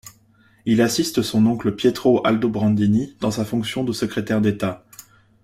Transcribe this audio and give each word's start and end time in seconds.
Il 0.65 0.81
assiste 0.81 1.21
son 1.21 1.45
oncle 1.45 1.75
Pietro 1.75 2.25
Aldobrandini, 2.25 3.15
dans 3.19 3.29
sa 3.29 3.45
fonction 3.45 3.83
de 3.83 3.93
secrétaire 3.93 4.41
d'État. 4.41 4.83